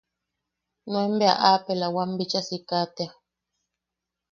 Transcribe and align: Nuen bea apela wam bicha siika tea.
Nuen 0.91 1.11
bea 1.19 1.35
apela 1.51 1.87
wam 1.95 2.11
bicha 2.17 2.41
siika 2.47 2.77
tea. 2.95 3.11